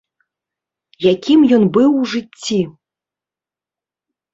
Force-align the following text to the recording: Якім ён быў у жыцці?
Якім 1.11 1.39
ён 1.59 1.63
быў 1.77 1.89
у 2.01 2.11
жыцці? 2.17 2.61